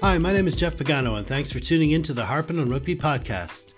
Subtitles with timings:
[0.00, 2.70] Hi, my name is Jeff Pagano, and thanks for tuning in to the Harpin On
[2.70, 3.74] Rugby podcast.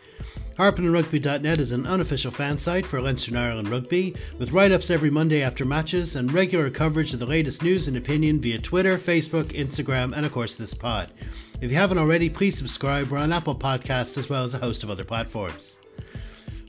[0.57, 5.11] HarpinOnRugby.net is an unofficial fan site for Leinster and Ireland rugby, with write ups every
[5.11, 9.47] Monday after matches and regular coverage of the latest news and opinion via Twitter, Facebook,
[9.47, 11.11] Instagram, and of course this pod.
[11.61, 13.11] If you haven't already, please subscribe.
[13.11, 15.81] We're on Apple Podcasts as well as a host of other platforms.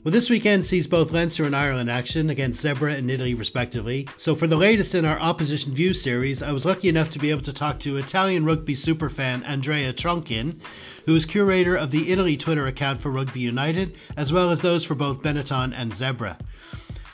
[0.04, 4.06] Well, this weekend sees both Leinster and Ireland action against Zebre and Italy, respectively.
[4.18, 7.30] So, for the latest in our Opposition View series, I was lucky enough to be
[7.30, 10.60] able to talk to Italian rugby superfan Andrea Tronchin,
[11.06, 14.84] who is curator of the Italy Twitter account for Rugby United, as well as those
[14.84, 16.36] for both Benetton and Zebre.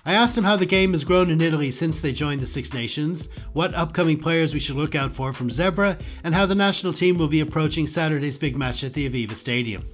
[0.04, 2.74] I asked him how the game has grown in Italy since they joined the Six
[2.74, 6.92] Nations, what upcoming players we should look out for from Zebre, and how the national
[6.92, 9.84] team will be approaching Saturday's big match at the Aviva Stadium.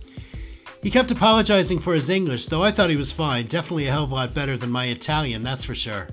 [0.87, 4.05] He kept apologizing for his English, though I thought he was fine, definitely a hell
[4.05, 6.09] of a lot better than my Italian, that's for sure.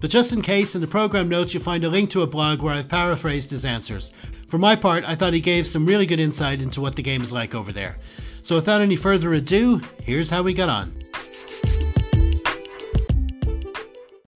[0.00, 2.62] But just in case, in the program notes, you'll find a link to a blog
[2.62, 4.12] where I've paraphrased his answers.
[4.48, 7.20] For my part, I thought he gave some really good insight into what the game
[7.20, 7.98] is like over there.
[8.42, 10.94] So without any further ado, here's how we got on.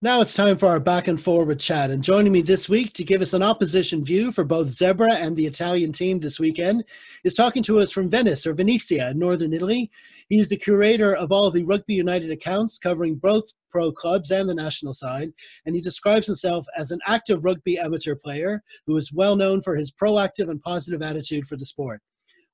[0.07, 1.91] Now it's time for our back and forward chat.
[1.91, 5.37] And joining me this week to give us an opposition view for both Zebre and
[5.37, 6.85] the Italian team this weekend
[7.25, 9.91] is talking to us from Venice or Venezia in northern Italy.
[10.29, 14.49] He is the curator of all the Rugby United accounts covering both pro clubs and
[14.49, 15.33] the national side.
[15.65, 19.75] And he describes himself as an active rugby amateur player who is well known for
[19.75, 22.01] his proactive and positive attitude for the sport.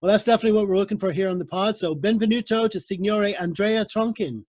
[0.00, 1.76] Well, that's definitely what we're looking for here on the pod.
[1.76, 4.42] So, benvenuto to Signore Andrea Tronchin.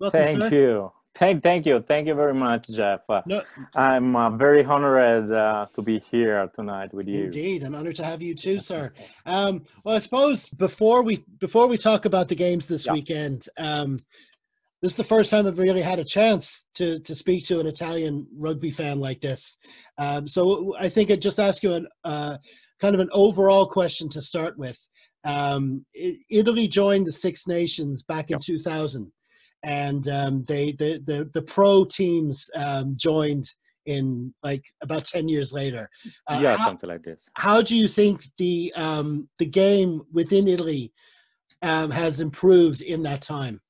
[0.00, 0.48] Welcome, Thank sir.
[0.48, 0.92] you.
[1.18, 3.00] Thank, thank you, thank you very much, Jeff.
[3.08, 3.42] Uh, no.
[3.74, 7.24] I'm uh, very honored uh, to be here tonight with you.
[7.24, 8.92] Indeed, an honor to have you too, sir.
[9.26, 12.92] Um, well, I suppose before we before we talk about the games this yeah.
[12.92, 13.98] weekend, um,
[14.80, 17.66] this is the first time I've really had a chance to to speak to an
[17.66, 19.58] Italian rugby fan like this.
[19.98, 22.38] Um, so I think I'd just ask you an uh,
[22.80, 24.78] kind of an overall question to start with.
[25.24, 25.84] Um,
[26.30, 28.54] Italy joined the Six Nations back in yeah.
[28.56, 29.10] 2000
[29.64, 33.44] and um, they the, the the pro teams um, joined
[33.86, 35.88] in like about 10 years later.
[36.28, 37.28] Uh, yeah how, something like this.
[37.34, 40.92] how do you think the um, the game within italy
[41.62, 43.60] um, has improved in that time?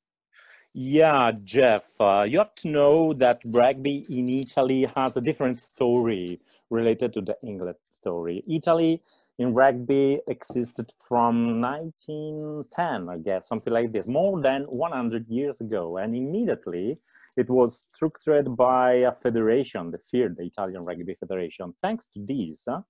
[0.74, 6.40] Yeah jeff uh, you have to know that rugby in italy has a different story
[6.70, 8.42] related to the english story.
[8.46, 9.00] Italy
[9.38, 15.98] in rugby existed from 1910, I guess, something like this, more than 100 years ago.
[15.98, 16.98] And immediately
[17.36, 21.72] it was structured by a federation, the FIR, the Italian Rugby Federation.
[21.80, 22.80] Thanks to this, uh,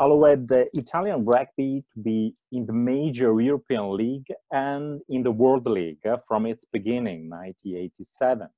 [0.00, 5.66] allowed the Italian rugby to be in the major European league and in the World
[5.66, 8.48] League uh, from its beginning, 1987.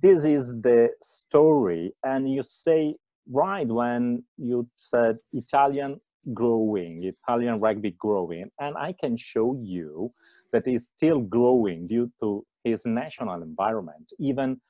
[0.00, 2.94] This is the story, and you say
[3.30, 6.00] right when you said Italian
[6.34, 10.12] growing, Italian rugby growing, and I can show you
[10.52, 14.60] that it's still growing due to his national environment, even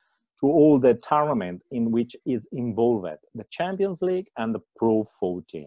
[0.40, 5.64] to all the tournament in which is involved, the Champions League and the Pro 14.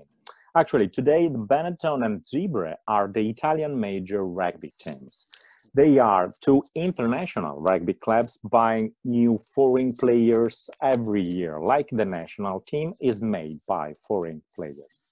[0.56, 5.28] Actually, today the Benetton and Zebre are the Italian major rugby teams.
[5.73, 12.59] They are two international rugby clubs buying new foreign players every year, like the national
[12.62, 15.08] team is made by foreign players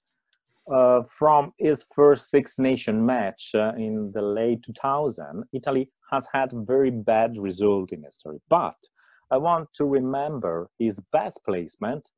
[0.70, 6.50] uh, from his first Six Nation match uh, in the late 2000, Italy has had
[6.52, 8.38] very bad result in history.
[8.48, 8.76] But
[9.30, 12.10] I want to remember his best placement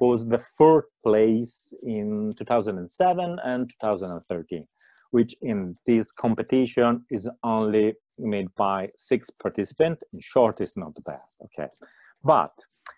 [0.00, 4.66] was the fourth place in 2007 and 2013,
[5.12, 10.02] which in this competition is only made by six participants.
[10.12, 11.40] In short, is not the best.
[11.44, 11.68] Okay,
[12.24, 12.52] but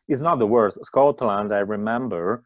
[0.09, 0.78] it's not the worst.
[0.83, 2.43] Scotland, I remember,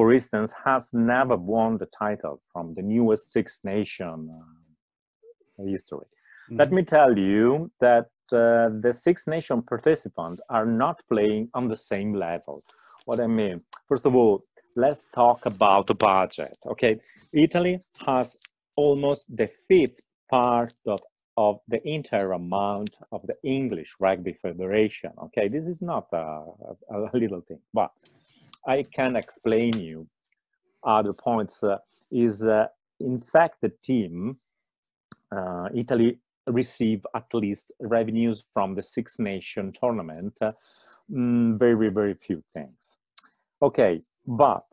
[0.00, 6.06] for instance, has never won the title from the newest Six Nation uh, history.
[6.06, 6.56] Mm-hmm.
[6.56, 11.76] Let me tell you that uh, the Six Nation participants are not playing on the
[11.76, 12.62] same level.
[13.04, 14.42] What I mean, first of all,
[14.74, 16.56] let's talk about the budget.
[16.72, 16.98] Okay,
[17.34, 18.38] Italy has
[18.76, 21.00] almost the fifth part of,
[21.36, 25.12] of the entire amount of the English Rugby Federation.
[25.24, 26.24] Okay, this is not a,
[26.90, 27.90] a, a little thing, but
[28.66, 30.06] I can explain you
[30.84, 31.78] other points uh,
[32.10, 32.66] is uh,
[33.00, 34.36] in fact the team
[35.32, 40.36] uh, Italy receive at least revenues from the Six Nation tournament.
[40.40, 40.52] Uh,
[41.10, 42.98] mm, very very few things.
[43.62, 44.64] Okay, but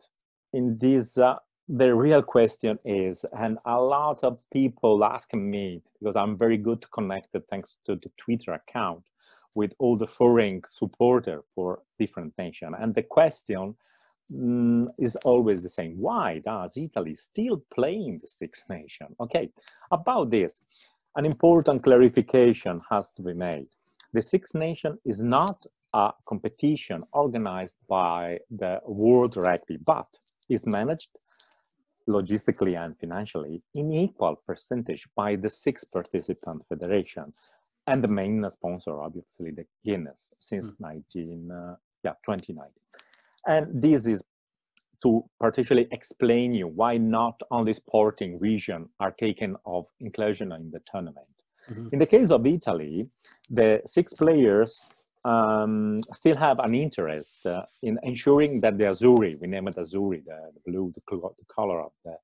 [0.52, 1.36] in this uh,
[1.68, 6.90] the real question is, and a lot of people asking me because I'm very good
[6.90, 9.04] connected thanks to the Twitter account
[9.58, 11.68] with all the foreign supporter for
[11.98, 12.70] different nation.
[12.80, 13.74] And the question
[14.30, 15.92] mm, is always the same.
[16.08, 19.08] Why does Italy still play in the Six Nation?
[19.24, 19.46] Okay,
[19.90, 20.60] about this,
[21.16, 23.66] an important clarification has to be made.
[24.16, 25.58] The Six Nation is not
[25.92, 30.08] a competition organized by the World Rugby, but
[30.48, 31.10] is managed
[32.08, 37.26] logistically and financially in equal percentage by the six participant federation
[37.88, 40.80] and the main sponsor obviously the guinness since mm.
[40.80, 41.74] 19 uh,
[42.04, 42.72] yeah 2019
[43.46, 44.22] and this is
[45.02, 50.80] to partially explain you why not only sporting region are taken of inclusion in the
[50.90, 51.34] tournament
[51.70, 51.88] mm-hmm.
[51.92, 53.08] in the case of italy
[53.50, 54.80] the six players
[55.24, 60.24] um, still have an interest uh, in ensuring that the Azzurri, we name it Azzurri,
[60.24, 62.14] the, the blue, the, the, color of the,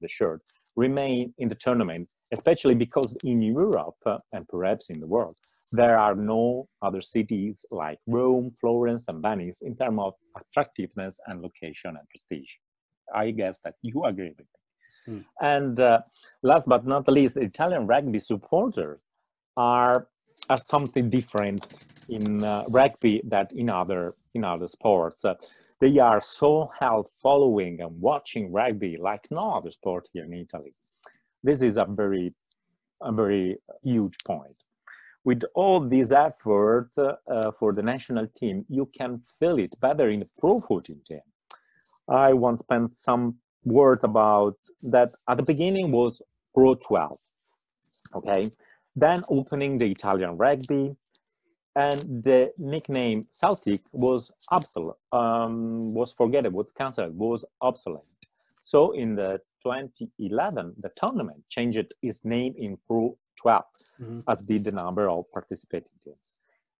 [0.00, 0.42] the shirt,
[0.76, 5.36] remain in the tournament, especially because in Europe uh, and perhaps in the world,
[5.72, 11.40] there are no other cities like Rome, Florence, and Venice in terms of attractiveness and
[11.40, 12.52] location and prestige.
[13.14, 15.14] I guess that you agree with me.
[15.14, 15.24] Mm.
[15.40, 16.00] And uh,
[16.42, 19.00] last but not least, Italian rugby supporters
[19.56, 20.08] are,
[20.48, 21.66] are something different
[22.08, 25.24] in uh, rugby that in other in other sports.
[25.24, 25.34] Uh,
[25.82, 30.72] they are so held following and watching rugby like no other sport here in Italy.
[31.42, 32.32] This is a very
[33.00, 34.56] a very huge point.
[35.24, 40.20] With all this effort uh, for the national team, you can feel it better in
[40.20, 41.26] the pro footing team.
[42.08, 46.22] I once spent some words about that at the beginning was
[46.54, 47.18] Pro 12,
[48.14, 48.50] okay?
[48.94, 50.94] Then opening the Italian rugby,
[51.76, 58.02] and the nickname Celtic was obsolete, um, was forgettable, was cancelled, was obsolete.
[58.62, 63.64] So in the 2011, the tournament changed its name in Pro 12,
[64.00, 64.20] mm-hmm.
[64.28, 66.32] as did the number of participating teams.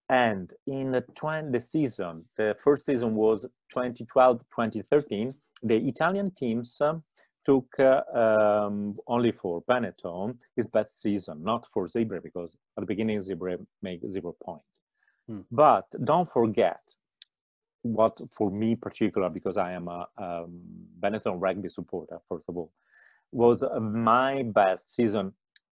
[0.08, 7.02] And in the, 20, the season, the first season was 2012-2013, the Italian teams um,
[7.44, 12.86] took uh, um, only for Benetton his best season, not for Zebre, because at the
[12.86, 14.62] beginning Zebre made zero point.
[15.32, 15.44] Mm.
[15.50, 16.80] But don't forget
[17.82, 20.60] what, for me particular, because I am a um,
[21.00, 22.70] Benetton rugby supporter, first of all,
[23.32, 25.32] was uh, my best season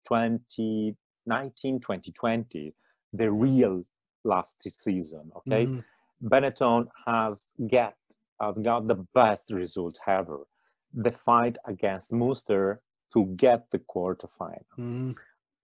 [0.07, 2.75] 2019 2020,
[3.13, 3.85] the real
[4.25, 5.31] last season.
[5.39, 5.85] Okay, mm.
[6.23, 7.97] Benetton has get
[8.41, 10.47] has got the best result ever.
[10.93, 12.81] The fight against Munster
[13.13, 14.65] to get the quarterfinal.
[14.79, 15.17] Mm.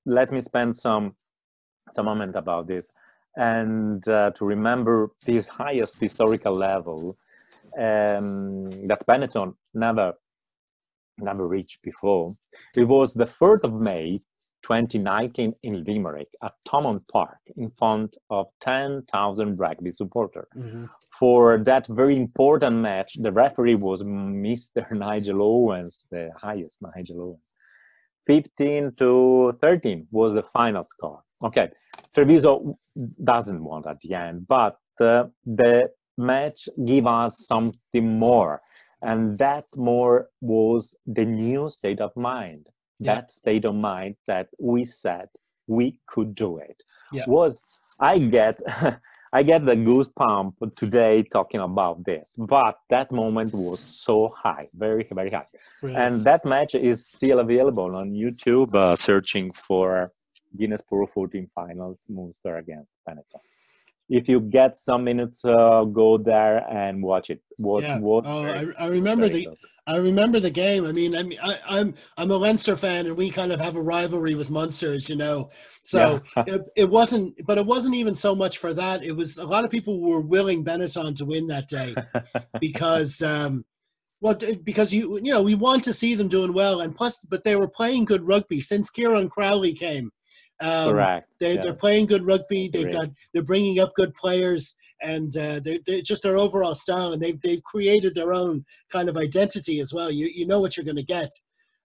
[0.07, 1.15] Let me spend some
[1.91, 2.91] some moment about this
[3.37, 7.17] and uh, to remember this highest historical level
[7.79, 10.15] um, that Benetton never
[11.19, 12.35] never reached before.
[12.75, 14.19] It was the 3rd of May
[14.63, 20.47] 2019 in Limerick at Thomond Park in front of 10,000 rugby supporters.
[20.57, 20.87] Mm-hmm.
[21.19, 24.91] For that very important match, the referee was Mr.
[24.93, 27.55] Nigel Owens, the highest Nigel Owens.
[28.27, 31.23] 15 to 13 was the final score.
[31.45, 31.71] Okay,
[32.15, 32.79] Treviso
[33.23, 38.61] doesn't want at the end, but uh, the match gave us something more.
[39.01, 42.69] And that more was the new state of mind.
[43.01, 43.17] Yeah.
[43.17, 45.29] That state of mind that we said
[45.67, 46.83] we could do it.
[47.13, 47.25] Yeah.
[47.27, 47.61] Was
[47.99, 48.61] I get
[49.35, 55.09] I get the goosebump today talking about this, but that moment was so high, very,
[55.11, 55.47] very high.
[55.83, 60.11] And that match is still available on YouTube, uh, searching for
[60.59, 63.41] Guinness Pro 14 Finals Munster against Benetton.
[64.13, 67.41] If you get some minutes, uh, go there and watch it.
[67.59, 67.99] What, yeah.
[67.99, 69.49] What oh, I, I remember the
[69.87, 70.87] I remember the game.
[70.87, 73.77] I mean, I mean, I, I'm I'm a Leinster fan, and we kind of have
[73.77, 75.51] a rivalry with Munsters, you know.
[75.83, 76.45] So yeah.
[76.47, 79.03] it, it wasn't, but it wasn't even so much for that.
[79.03, 81.95] It was a lot of people were willing Benetton to win that day
[82.61, 83.23] because.
[83.23, 83.65] Um,
[84.21, 87.43] well, because you you know we want to see them doing well, and plus, but
[87.43, 90.13] they were playing good rugby since Kieran Crowley came.
[90.63, 91.29] Um, Correct.
[91.41, 91.61] They're, yeah.
[91.61, 92.69] they're playing good rugby.
[92.69, 97.13] They've got they're bringing up good players, and uh, they're, they're just their overall style,
[97.13, 100.11] and they've they've created their own kind of identity as well.
[100.11, 101.31] You you know what you're going to get.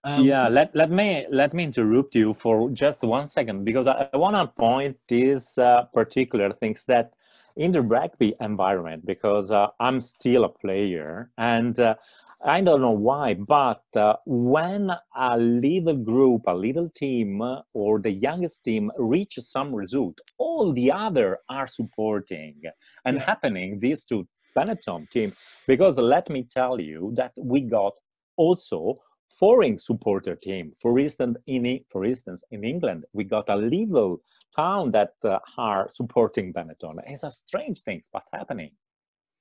[0.04, 4.08] Um, yeah, let, let me let me interrupt you for just one second because I,
[4.14, 7.14] I want to point these uh, particular things that
[7.56, 11.96] in the rugby environment because uh, I'm still a player and uh,
[12.44, 18.00] I don't know why, but uh, when a little group, a little team, uh, or
[18.00, 22.62] the youngest team reach some result, all the other are supporting
[23.06, 23.26] and yeah.
[23.26, 25.34] happening this to Benetton team.
[25.66, 27.94] Because let me tell you that we got
[28.36, 29.00] also
[29.40, 30.74] foreign supporter team.
[30.82, 34.22] For instance, in for instance in England, we got a little
[34.56, 37.00] town that uh, are supporting Benetton.
[37.08, 38.72] It's a strange things, but happening.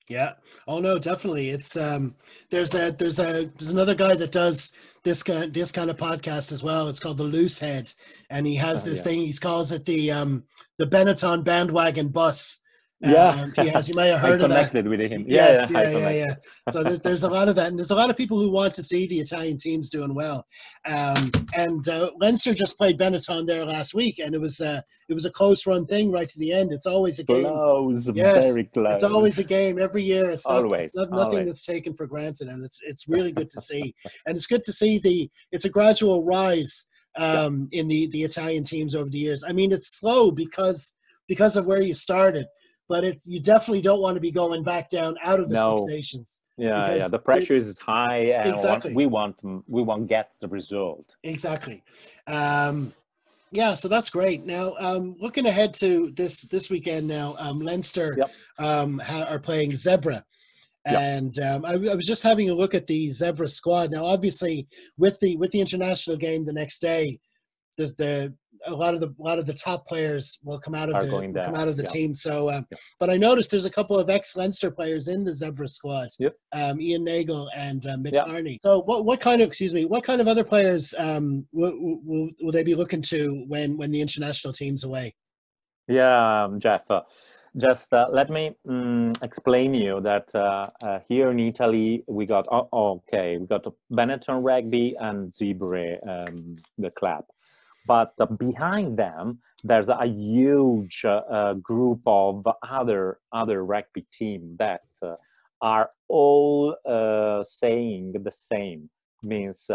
[0.08, 0.34] Yeah.
[0.68, 1.50] Oh no, definitely.
[1.50, 2.14] It's um
[2.50, 4.72] there's a there's a there's another guy that does
[5.02, 6.88] this kind this kind of podcast as well.
[6.88, 7.92] It's called the Loose Head,
[8.30, 9.04] and he has Oh, this yeah.
[9.04, 9.20] thing.
[9.22, 10.44] He calls it the um
[10.78, 12.60] the Benetton bandwagon bus.
[13.00, 13.28] Yeah.
[13.28, 13.88] Um, has.
[13.88, 14.70] You may have I heard of that.
[14.70, 15.24] connected with him.
[15.28, 16.34] Yes, yeah, yeah, yeah, yeah.
[16.70, 18.74] So there's, there's a lot of that, and there's a lot of people who want
[18.74, 20.46] to see the Italian teams doing well.
[20.86, 25.14] Um, and uh, Leinster just played Benetton there last week, and it was uh, it
[25.14, 26.72] was a close run thing right to the end.
[26.72, 27.44] It's always a game.
[27.44, 28.94] Close, Yes, very close.
[28.94, 30.30] It's always a game every year.
[30.30, 31.48] It's not, Always, not nothing always.
[31.48, 33.94] that's taken for granted, and it's it's really good to see.
[34.26, 36.86] and it's good to see the it's a gradual rise
[37.18, 39.44] um, in the the Italian teams over the years.
[39.44, 40.94] I mean, it's slow because
[41.28, 42.46] because of where you started,
[42.88, 45.74] but it's you definitely don't want to be going back down out of the No.
[45.76, 46.40] Six Nations.
[46.56, 47.08] yeah, yeah.
[47.08, 48.92] The pressure is high, and Exactly.
[48.94, 49.36] we want
[49.68, 51.14] we want get the result.
[51.22, 51.82] Exactly.
[52.26, 52.92] Um,
[53.52, 54.44] yeah, so that's great.
[54.44, 58.30] Now, um, looking ahead to this this weekend, now um, Leinster Yep.
[58.58, 60.22] um, ha- are playing Zebre,
[60.86, 60.98] Yep.
[61.00, 63.90] and um, I, I was just having a look at the Zebre squad.
[63.90, 64.66] Now, obviously,
[64.98, 67.18] with the with the international game the next day,
[67.76, 68.34] there's the
[68.66, 71.04] a lot of the a lot of the top players will come out of Are
[71.04, 71.90] the come out of the yeah.
[71.90, 72.14] team.
[72.14, 72.80] So, uh, Yep.
[72.98, 76.08] but I noticed there's a couple of ex Leinster players in the Zebre squad.
[76.18, 76.34] Yep.
[76.52, 78.26] Um, Ian Nagle and uh, Mick Yep.
[78.26, 78.58] Kearney.
[78.62, 79.84] So, what what kind of excuse me?
[79.84, 83.90] What kind of other players um, will, will will they be looking to when when
[83.90, 85.14] the international team's away?
[85.88, 86.90] Yeah, um, Jeff.
[86.90, 87.02] uh,
[87.56, 92.44] just uh, let me mm, explain you that uh, uh, here in Italy we got
[92.50, 97.24] oh, okay we got Benetton Rugby and Zebre um, the club,
[97.86, 104.56] but uh, behind them there's a huge uh, uh, group of other other rugby team
[104.58, 104.82] that
[105.62, 106.76] are all
[107.42, 108.90] saying the same.
[109.22, 109.70] Means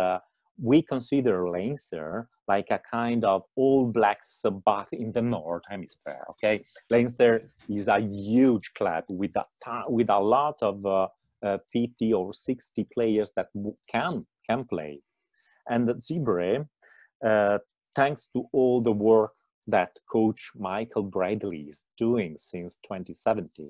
[0.62, 6.56] we consider Leinster like a kind of all blacks but in the north hemisphere okay
[6.90, 7.34] leinster
[7.70, 9.46] is a huge club with a
[9.88, 11.08] with a lot of uh,
[11.44, 13.48] uh, 50 or 60 players that
[13.94, 14.94] can can play
[15.70, 15.96] and the
[17.26, 17.58] uh,
[17.96, 19.32] thanks to all the work
[19.68, 23.70] that coach michael bradley is doing since 2017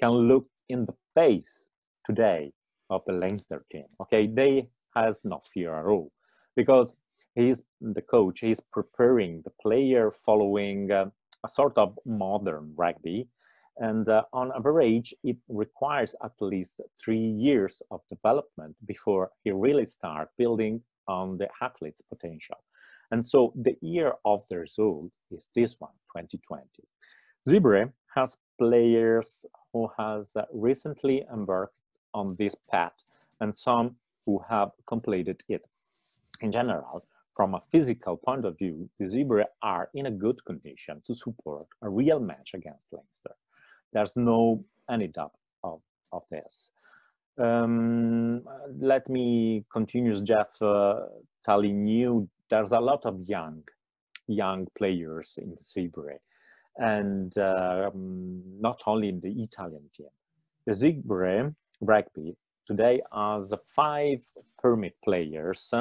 [0.00, 1.68] can look in the face
[2.04, 2.52] today
[2.88, 4.26] of the leinster team okay?
[4.26, 6.10] They has no fear at all
[6.56, 6.92] because
[7.34, 11.06] he's the coach he's preparing the player following uh,
[11.44, 13.28] a sort of modern rugby.
[13.78, 19.86] And uh, on average it requires at least three years of development before he really
[19.86, 22.58] start building on the athlete's potential
[23.10, 26.64] and so the year of the result is this one 2020
[27.48, 31.74] Zebre has players who has uh, recently embarked
[32.12, 32.92] on this path
[33.40, 35.66] and some who have completed it
[36.40, 37.04] in general
[37.40, 41.66] from a physical point of view, the Zebre are in a good condition to support
[41.80, 43.34] a real match against Leinster.
[43.94, 45.32] There's no any doubt
[45.64, 45.80] of,
[46.12, 46.70] of this.
[47.38, 48.42] Um,
[48.78, 51.06] let me continue, Jeff, uh,
[51.42, 53.62] telling you there's a lot of young,
[54.26, 55.62] young players in the
[56.76, 60.08] and um, not only in the Italian team.
[60.66, 64.20] The Zebre rugby today has five
[64.58, 65.72] permit players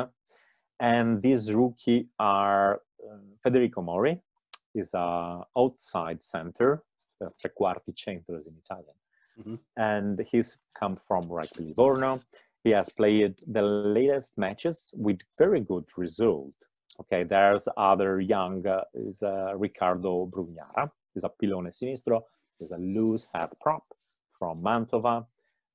[0.79, 4.21] and these rookie are um, Federico Mori,
[4.73, 6.83] is a outside center,
[7.23, 8.95] uh, tre quarti centros in Italian,
[9.39, 9.59] Mhm.
[9.77, 12.21] and he's come from Rugby Livorno.
[12.63, 16.53] He has played the latest matches with very good result.
[16.99, 22.21] Okay, there's other young, uh, is uh, Riccardo Brugnara, is a pilone sinistro,
[22.59, 23.83] is a loose head prop
[24.37, 25.25] from Mantova.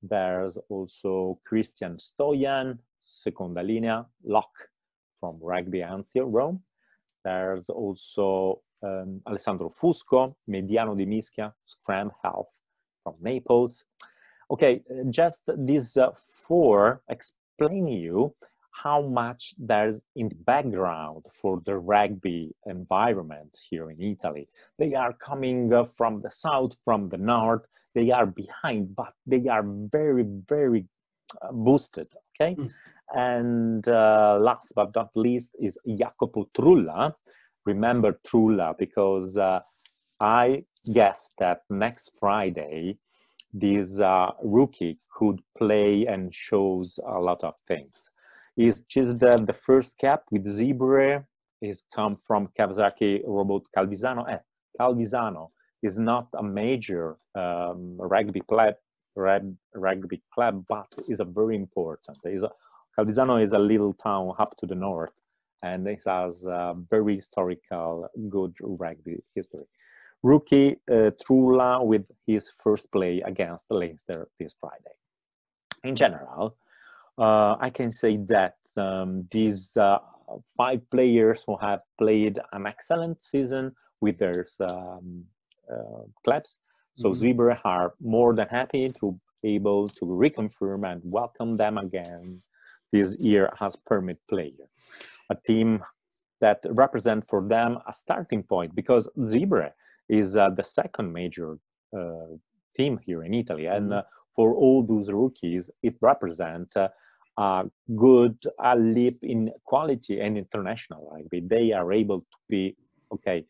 [0.03, 4.51] There's also Cristian Stoian, seconda linea, lock
[5.19, 6.61] from Rugby Anzio, Rome.
[7.23, 12.45] There's also um, Alessandro Fusco, Mediano di Mischia, Scrum Half
[13.03, 13.83] from Naples.
[14.51, 16.11] Okay, uh, just these uh,
[16.47, 18.35] four explain you
[18.83, 24.47] how much there's in the background for the rugby environment here in Italy.
[24.77, 27.65] They are coming uh, from the south, from the north.
[27.93, 30.85] They are behind, but they are very, very
[31.41, 32.07] uh, boosted.
[32.35, 32.55] Okay.
[32.55, 32.71] Mm.
[33.13, 37.13] And uh, last but not least is Jacopo Trulla.
[37.65, 39.61] Remember Trulla because uh,
[40.19, 42.97] I guess that next Friday
[43.57, 48.09] this uh, rookie could play and shows a lot of things.
[48.57, 51.25] He's just the, the first cap with Zebre.
[51.61, 54.29] He's come from Kawasaki Robot Calvisano.
[54.29, 54.39] Eh,
[54.79, 58.75] Calvisano is not a major um, rugby club,
[59.15, 62.17] rug, rugby club, but is a very important.
[62.25, 62.51] Is a,
[62.99, 65.13] Calvisano is a little town up to the north,
[65.63, 69.65] and it has a very historical, good rugby history.
[70.25, 74.95] Rookie uh, Trulla with his first play against Leinster this Friday.
[75.83, 76.57] In general,
[77.19, 79.99] uh, I can say that um, these uh,
[80.57, 85.25] five players who have played an excellent season with their um,
[85.71, 86.57] uh, clubs,
[86.95, 87.23] so mm-hmm.
[87.23, 92.41] Zebre are more than happy to be able to reconfirm and welcome them again
[92.91, 94.65] this year as permit player.
[95.29, 95.83] A team
[96.41, 99.69] that represent for them a starting point because Zebre
[100.09, 101.57] is uh, the second major
[101.97, 102.35] uh,
[102.75, 103.65] team here in Italy.
[103.65, 103.99] And mm-hmm.
[103.99, 104.01] uh,
[104.35, 106.89] for all those rookies, it represents uh,
[107.37, 111.41] a good a leap in quality and international rugby.
[111.41, 112.75] They are able to be,
[113.13, 113.45] okay,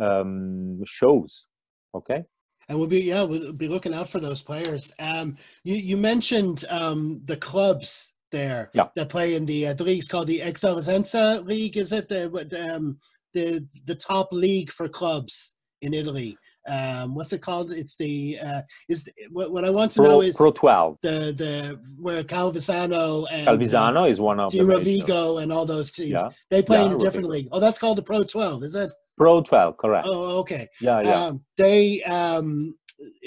[0.00, 1.46] um, shows,
[1.94, 2.24] okay?
[2.70, 4.92] and we'll be yeah we'll be looking out for those players.
[5.00, 8.86] Um, you you mentioned um, the clubs there yeah.
[8.94, 11.76] that play in the uh, the league's called the Eccellenza League.
[11.76, 12.26] Is it the
[12.72, 12.98] um,
[13.34, 16.36] the the top league for clubs in Italy?
[16.68, 17.72] Um, what's it called?
[17.72, 20.98] It's the uh, is the, what, what I want to Pro, know is Pro 12.
[21.02, 25.92] The the where Calvisano and Calvisano uh, is one of Di Rovigo and all those
[25.92, 26.10] teams.
[26.10, 26.28] Yeah.
[26.50, 27.48] They play yeah, in a different league.
[27.52, 28.92] Oh, that's called the Pro 12, is it?
[29.16, 30.06] Pro 12, correct.
[30.08, 30.68] Oh, okay.
[30.80, 31.24] Yeah, yeah.
[31.24, 32.74] Um, they um,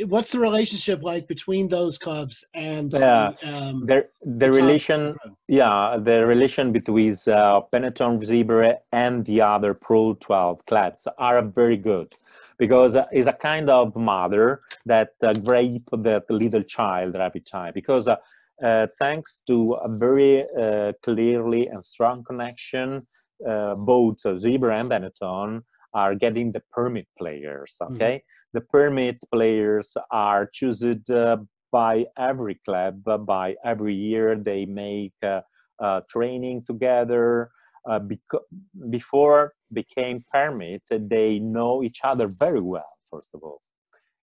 [0.07, 5.15] what's the relationship like between those clubs and yeah um, the, the, relation
[5.47, 11.77] yeah the relation between uh, Benetton Zebre and the other Pro 12 clubs are very
[11.77, 12.13] good
[12.63, 14.45] because it's a kind of mother
[14.85, 18.15] that uh, grape that little child every time because uh,
[18.63, 19.55] uh, thanks to
[19.87, 22.87] a very uh, clearly and strong connection
[23.49, 25.49] uh, both Zebre and Benetton
[25.93, 27.95] are getting the permit players mm-hmm.
[27.95, 31.37] okay mm-hmm the permit players are chosen uh,
[31.71, 35.41] by every club by every year they make uh,
[35.79, 37.49] uh, training together
[37.89, 38.47] uh, beco-
[38.89, 43.61] before became permit they know each other very well first of all.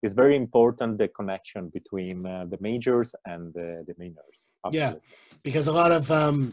[0.03, 4.39] It's very important the connection between uh, the majors and the, the minors.
[4.71, 4.95] Yeah
[5.43, 6.53] because a lot of um,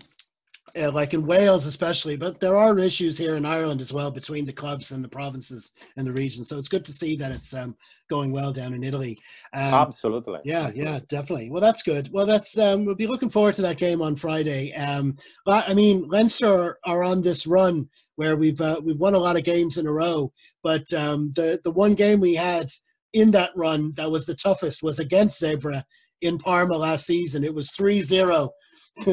[0.75, 4.53] like in Wales especially, but there are issues here in Ireland as well between the
[4.53, 6.43] clubs and the provinces and the region.
[6.43, 7.75] So it's good to see that it's um,
[8.09, 9.17] going well down in Italy.
[9.53, 10.39] Um, Absolutely.
[10.43, 11.49] Yeah, yeah, definitely.
[11.49, 12.11] Well, that's good.
[12.11, 14.73] Well, that's um, we'll be looking forward to that game on Friday.
[14.73, 15.15] Um,
[15.47, 19.43] I mean, Leinster are on this run where we've uh, we've won a lot of
[19.43, 22.69] games in a row, but um, the the one game we had
[23.13, 25.81] in that run that was the toughest was against Zebre
[26.21, 27.43] in Parma last season.
[27.43, 28.49] It was 3-0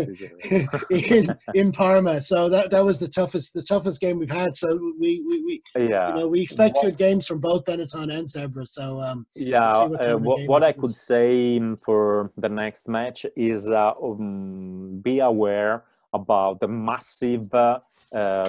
[0.90, 2.20] in in Parma.
[2.20, 4.56] So that that was the toughest the toughest game we've had.
[4.56, 4.68] So
[4.98, 8.26] we we, we yeah you know we expect what, good games from both Benetton and
[8.26, 8.66] Zebre.
[8.66, 13.68] So um yeah what, uh, what, what I could say for the next match is
[13.68, 17.80] uh, um, be aware about the massive uh,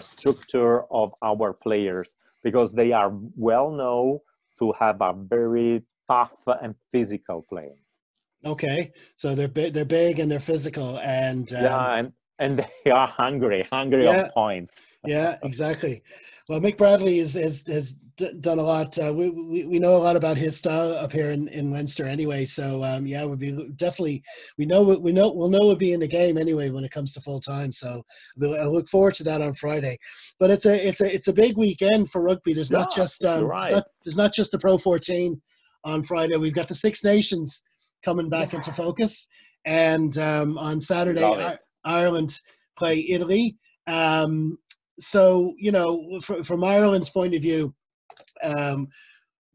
[0.02, 4.20] structure of our players because they are well known
[4.60, 7.72] to have a very tough and physical play.
[8.46, 12.92] Okay, so they're big, they're big and they're physical, and um, yeah, and and they
[12.92, 14.82] are hungry, hungry yeah, points.
[15.06, 16.04] yeah, exactly.
[16.50, 17.96] Well, Mick Bradley is, has has
[18.42, 18.98] done a lot.
[19.00, 22.06] Uh, we, we we know a lot about his style up here in, in Leinster
[22.06, 22.46] anyway.
[22.46, 24.24] So um, yeah, we'll be definitely
[24.58, 27.14] we know we know we'll know we'll be in the game anyway when it comes
[27.14, 27.72] to full time.
[27.72, 28.04] So
[28.42, 29.98] I look forward to that on Friday.
[30.40, 32.54] But it's a it's a it's a big weekend for rugby.
[32.54, 33.72] There's not just um, right.
[33.72, 35.42] not, there's not just the Pro 14
[35.86, 36.36] on Friday.
[36.38, 37.64] We've got the Six Nations
[38.04, 39.28] coming back into focus.
[39.66, 42.40] And um, on Saturday, I- Ireland
[42.78, 43.58] play Italy.
[43.88, 44.58] Um,
[45.00, 47.74] so, you know, fr- from Ireland's point of view,
[48.44, 48.88] um,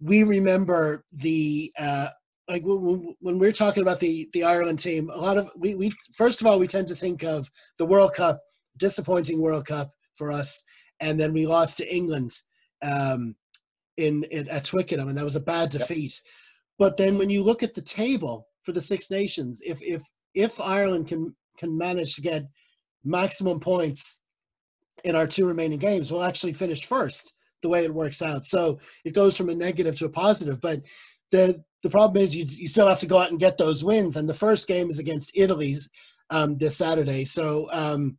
[0.00, 2.08] we remember the uh,
[2.48, 5.10] like when, when we're talking about the the Ireland team.
[5.10, 8.14] A lot of we, we first of all we tend to think of the World
[8.14, 8.40] Cup,
[8.76, 10.62] disappointing World Cup for us,
[11.00, 12.30] and then we lost to England
[12.82, 13.34] um,
[13.96, 16.20] in, in at Twickenham, and that was a bad defeat.
[16.24, 16.32] Yep.
[16.78, 20.02] But then when you look at the table for the Six Nations, if if
[20.34, 22.44] if Ireland can can manage to get
[23.04, 24.20] maximum points
[25.04, 28.46] in our two remaining games, we'll actually finish first the way it works out.
[28.46, 30.60] So it goes from a negative to a positive.
[30.60, 30.82] But
[31.30, 34.16] the the problem is you you still have to go out and get those wins.
[34.16, 35.88] And the first game is against Italy's
[36.30, 37.24] um, this Saturday.
[37.24, 38.16] So um,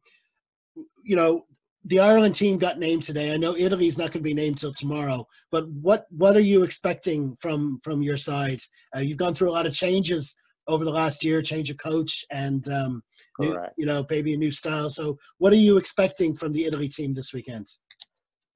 [1.03, 1.45] you know
[1.85, 3.33] the Ireland team got named today.
[3.33, 6.63] I know Italy's not going to be named till tomorrow, but what what are you
[6.63, 8.59] expecting from from your side?
[8.95, 10.35] Uh, you've gone through a lot of changes
[10.67, 13.01] over the last year, change of coach, and um,
[13.39, 14.89] new, you know maybe a new style.
[14.89, 17.67] So, what are you expecting from the Italy team this weekend?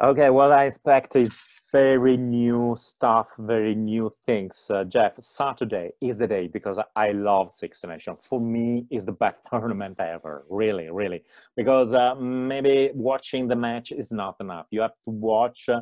[0.03, 1.35] Okay, what I expect is
[1.73, 4.67] very new stuff, very new things.
[4.69, 8.19] Uh, Jeff, Saturday is the day because I love Six Nations.
[8.29, 10.45] For me, is the best tournament ever.
[10.49, 11.23] Really, really.
[11.57, 14.67] Because uh, maybe watching the match is not enough.
[14.69, 15.81] You have to watch uh,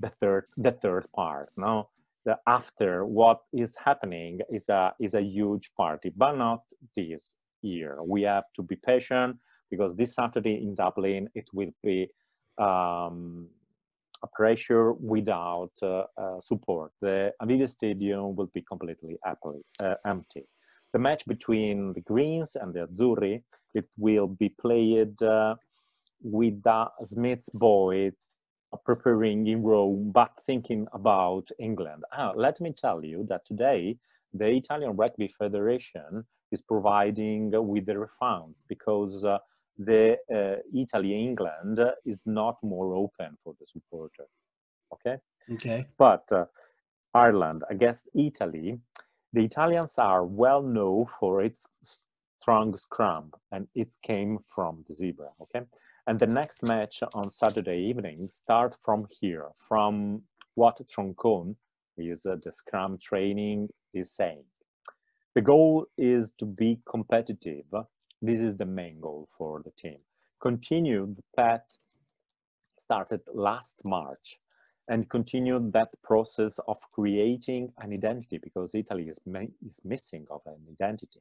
[0.00, 1.50] the third the third part.
[1.58, 1.90] No,
[2.24, 6.62] the after what is happening is a is a huge party, but not
[6.96, 7.98] this year.
[8.02, 9.36] We have to be patient
[9.70, 12.08] because this Saturday in Dublin it will be
[12.56, 13.48] um,
[14.26, 16.92] pressure without uh, uh, support.
[17.00, 20.44] The Aviva Stadium will be completely uh, empty.
[20.92, 23.42] The match between the Greens and the Azzurri,
[23.74, 25.14] it will be played
[26.22, 28.12] with the Smith's boy
[28.84, 32.04] preparing in Rome, but thinking about England.
[32.12, 33.96] Ah, let me tell you that today
[34.34, 39.38] the Italian Rugby Federation is providing with the refunds because uh,
[39.78, 44.26] the uh, Italy England is not more open for the supporter.
[44.92, 45.16] Okay.
[45.52, 45.86] Okay.
[45.96, 46.46] But uh,
[47.14, 48.80] Ireland against Italy,
[49.32, 51.66] the Italians are well known for its
[52.40, 55.30] strong scrum, and it came from the Zebre.
[55.42, 55.64] Okay.
[56.06, 60.22] And the next match on Saturday evening start from here, from
[60.54, 61.56] what Troncone
[61.98, 64.44] is uh, the scrum training is saying.
[65.34, 67.66] The goal is to be competitive.
[68.20, 69.98] This is the main goal for the team.
[70.40, 71.78] Continue the path
[72.78, 74.38] started last March
[74.88, 79.18] and continue that process of creating an identity because Italy is,
[79.64, 81.20] is missing of an identity.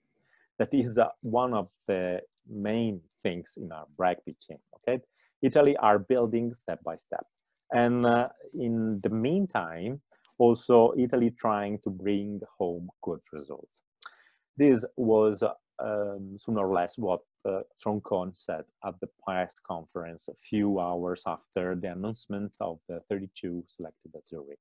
[0.58, 4.58] That is uh, one of the main things in our rugby team.
[4.76, 5.04] Okay,
[5.42, 7.26] Italy are building step by step,
[7.72, 10.02] and uh, in the meantime,
[10.40, 13.82] also Italy trying to bring home good results.
[14.56, 15.44] This was
[15.80, 21.24] um, sooner or less what uh, Troncone said at the press conference a few hours
[21.26, 24.56] after the announcement of the 32 selected Azzurri.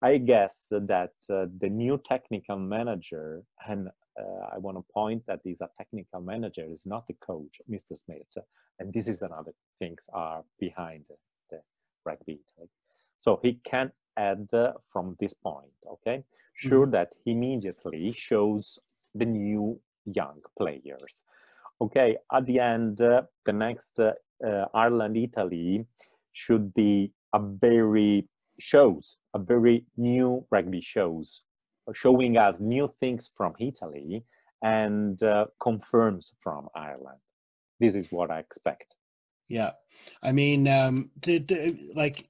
[0.00, 5.40] I guess that uh, the new technical manager and uh, I want to point that
[5.44, 7.96] he's a technical manager, is not the coach, Mr.
[7.96, 8.36] Smith.
[8.78, 11.06] And this is another things are behind
[11.50, 11.60] the
[12.04, 12.40] rugby.
[13.18, 16.24] So he can add uh, from this point, okay?
[16.54, 16.92] Sure mm-hmm.
[16.92, 18.78] that he immediately shows
[19.14, 19.80] the new
[20.14, 21.22] young players.
[21.80, 24.12] Okay, at the end, uh, the next uh,
[24.44, 25.86] uh, Ireland-Italy
[26.32, 31.42] should be a very shows, a very new rugby shows
[31.94, 34.24] showing us new things from Italy
[34.62, 37.18] and uh, confirms from Ireland.
[37.80, 38.96] This is what I expect.
[39.48, 39.70] Yeah,
[40.22, 42.28] I mean, um, the, the, like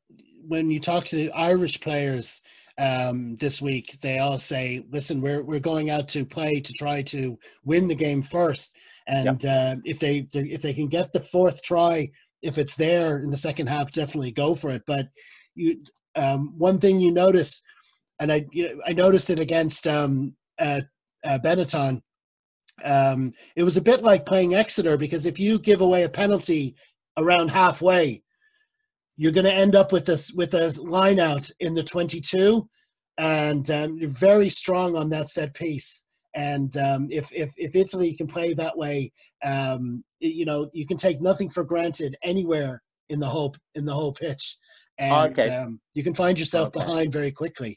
[0.48, 2.42] when you talk to the Irish players
[2.78, 7.02] um, this week, they all say, "Listen, we're we're going out to play to try
[7.02, 11.62] to win the game first, and uh, if they if they can get the fourth
[11.62, 12.08] try,
[12.42, 15.08] if it's there in the second half, definitely go for it." But
[15.54, 15.82] you,
[16.16, 17.62] um, one thing you notice
[18.20, 20.80] and I you know, I noticed it against um, uh,
[21.24, 22.02] uh, Benetton.
[22.84, 26.76] Um, it was a bit like playing Exeter because if you give away a penalty
[27.16, 28.22] around halfway,
[29.18, 32.66] you're going to end up with this with a line out in the 22,
[33.18, 36.04] and um, you're very strong on that set piece.
[36.35, 39.12] And um, if, if if Italy can play that way,
[39.44, 43.92] um, you know you can take nothing for granted anywhere in the whole in the
[43.92, 44.57] whole pitch,
[44.98, 45.50] and okay.
[45.50, 46.78] um, you can find yourself okay.
[46.78, 47.76] behind very quickly.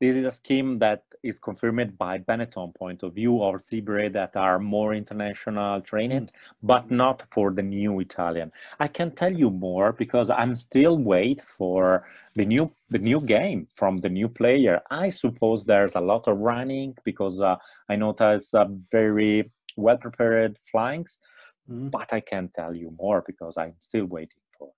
[0.00, 4.36] This is a scheme that is confirmed by Benetton point of view of Zebre that
[4.36, 6.58] are more international trained, mm.
[6.62, 8.52] but not for the new Italian.
[8.80, 13.68] I can tell you more because I'm still wait for the new the new game
[13.74, 14.80] from the new player.
[14.90, 17.56] I suppose there's a lot of running because uh,
[17.88, 21.18] I notice uh, very well prepared flyings,
[21.70, 21.90] mm.
[21.90, 24.70] but I can't tell you more because I'm still waiting for.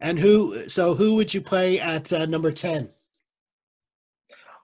[0.00, 0.68] And who?
[0.68, 2.90] So who would you play at uh, number ten?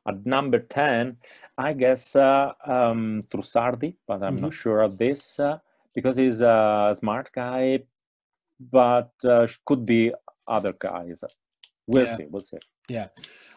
[0.09, 1.17] At number 10,
[1.59, 4.45] I guess uh, um, Trussardi, but I'm mm-hmm.
[4.45, 5.59] not sure of this uh,
[5.95, 7.81] because he's a smart guy,
[8.59, 10.13] but uh, could be
[10.49, 11.23] other guys.
[11.87, 12.17] We'll yeah.
[12.17, 12.27] see.
[12.31, 12.59] We'll see.
[12.89, 13.09] Yeah.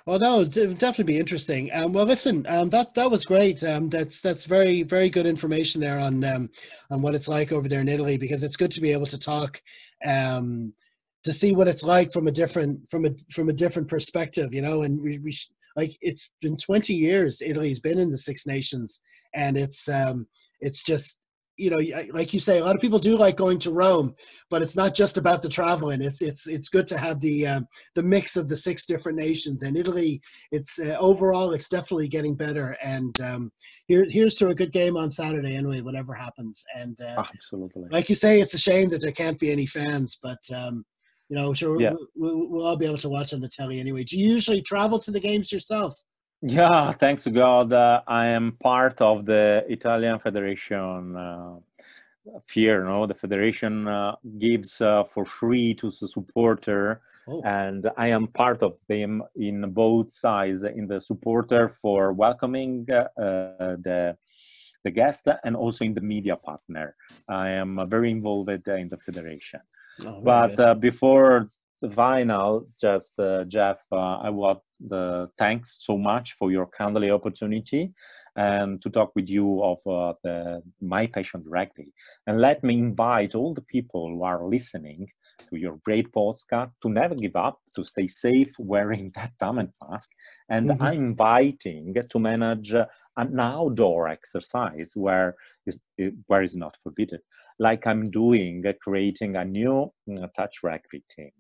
[0.05, 1.69] Well, that would definitely be interesting.
[1.73, 3.63] Um, well, listen, um, that that was great.
[3.63, 6.49] Um, that's that's very very good information there on um,
[6.91, 9.17] on what it's like over there in Italy because it's good to be able to
[9.17, 9.61] talk
[10.05, 10.73] um,
[11.23, 14.61] to see what it's like from a different from a from a different perspective, you
[14.61, 14.81] know.
[14.81, 15.33] And we, we
[15.75, 19.01] like it's been 20 years Italy's been in the Six Nations,
[19.35, 20.27] and it's um,
[20.61, 21.19] it's just
[21.57, 21.79] you know
[22.13, 24.15] like you say a lot of people do like going to Rome,
[24.49, 26.01] but it's not just about the traveling.
[26.01, 29.63] It's it's it's good to have the um, the mix of the six different nations.
[29.63, 32.77] And Italy, it's uh, overall it's definitely getting better.
[32.83, 33.51] And um,
[33.87, 36.63] here here's to a good game on Saturday anyway, whatever happens.
[36.75, 40.19] And uh, absolutely, like you say, it's a shame that there can't be any fans,
[40.21, 40.83] but um,
[41.33, 41.93] you know, sure yeah.
[42.15, 44.03] we'll, we'll all be able to watch on the telly anyway.
[44.03, 45.99] Do you usually travel to the games yourself?
[46.43, 51.15] Yeah, thanks to God, uh, I am part of the Italian Federation.
[51.15, 51.55] Uh,
[52.51, 57.41] here, no, the federation uh, gives uh, for free to the supporter Oh.
[57.43, 63.07] And I am part of them in both sides, in the supporter for welcoming uh,
[63.15, 64.17] the
[64.83, 66.95] the guest and also in the media partner.
[67.29, 69.61] I am very involved in the federation.
[70.05, 71.49] Oh, but uh, before
[71.81, 77.09] the final, just uh, Jeff, uh, I want the thanks so much for your kindly
[77.09, 77.93] opportunity
[78.35, 81.93] and to talk with you of uh, the, my passion rugby.
[82.27, 85.07] And let me invite all the people who are listening
[85.49, 90.09] to your great podcast to never give up, to stay safe wearing that diamond mask.
[90.49, 90.83] And mm-hmm.
[90.83, 92.85] I'm inviting to manage uh,
[93.17, 95.81] an outdoor exercise where is
[96.27, 97.19] where is not forbidden,
[97.59, 101.31] like I'm doing, uh, creating a new uh, touch rugby team.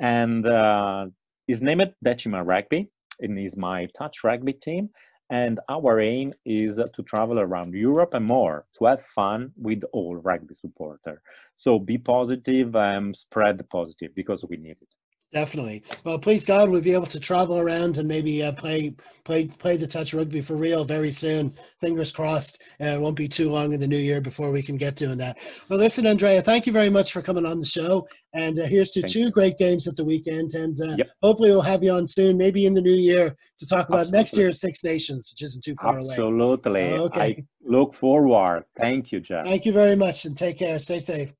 [0.00, 1.06] And uh,
[1.48, 4.90] is named Decima Rugby and is my touch rugby team.
[5.30, 10.16] And our aim is to travel around Europe and more to have fun with all
[10.16, 11.22] rugby supporter.
[11.54, 14.94] So be positive and spread the positive because we need it.
[15.32, 15.84] Definitely.
[16.04, 19.76] Well, please God, we'll be able to travel around and maybe uh, play play play
[19.76, 21.54] the touch rugby for real very soon.
[21.80, 22.62] Fingers crossed.
[22.80, 25.18] Uh, it won't be too long in the new year before we can get doing
[25.18, 25.38] that.
[25.68, 28.08] Well, listen, Andrea, thank you very much for coming on the show.
[28.34, 30.54] And uh, here's to thank two great games at the weekend.
[30.54, 31.08] And uh, yep.
[31.22, 34.18] hopefully we'll have you on soon, maybe in the new year, to talk about Absolutely.
[34.18, 36.24] next year's Six Nations, which isn't too far Absolutely.
[36.24, 36.32] away.
[36.54, 36.82] Absolutely.
[36.98, 37.20] Okay.
[37.20, 38.64] I look forward.
[38.76, 39.44] Thank you, Jeff.
[39.44, 40.80] Thank you very much, and take care.
[40.80, 41.32] Stay safe.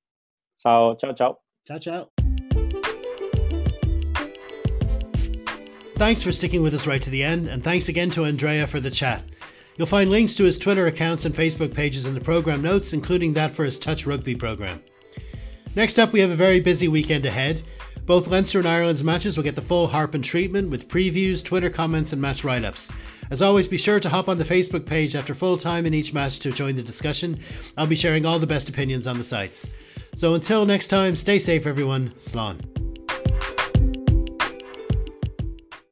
[0.62, 1.38] Ciao, ciao, ciao.
[1.66, 2.19] Ciao, ciao.
[6.00, 8.80] Thanks for sticking with us right to the end, and thanks again to Andrea for
[8.80, 9.22] the chat.
[9.76, 13.34] You'll find links to his Twitter accounts and Facebook pages in the program notes, including
[13.34, 14.80] that for his Touch Rugby program.
[15.76, 17.60] Next up, we have a very busy weekend ahead.
[18.06, 21.68] Both Leinster and Ireland's matches will get the full harp and treatment with previews, Twitter
[21.68, 22.90] comments, and match write ups.
[23.30, 26.14] As always, be sure to hop on the Facebook page after full time in each
[26.14, 27.38] match to join the discussion.
[27.76, 29.68] I'll be sharing all the best opinions on the sites.
[30.16, 32.08] So until next time, stay safe, everyone.
[32.16, 32.79] Slán.